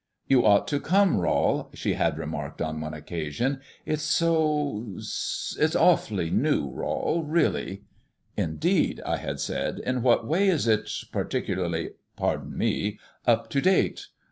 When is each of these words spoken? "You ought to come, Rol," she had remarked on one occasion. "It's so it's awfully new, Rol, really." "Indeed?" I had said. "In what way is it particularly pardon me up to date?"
"You 0.27 0.43
ought 0.43 0.67
to 0.69 0.79
come, 0.79 1.17
Rol," 1.17 1.69
she 1.75 1.93
had 1.93 2.17
remarked 2.17 2.59
on 2.59 2.81
one 2.81 2.95
occasion. 2.95 3.61
"It's 3.85 4.01
so 4.01 4.95
it's 4.97 5.75
awfully 5.75 6.31
new, 6.31 6.71
Rol, 6.71 7.23
really." 7.23 7.83
"Indeed?" 8.35 8.99
I 9.05 9.17
had 9.17 9.39
said. 9.39 9.77
"In 9.85 10.01
what 10.01 10.25
way 10.25 10.49
is 10.49 10.67
it 10.67 10.89
particularly 11.11 11.91
pardon 12.15 12.57
me 12.57 12.97
up 13.27 13.47
to 13.51 13.61
date?" 13.61 14.07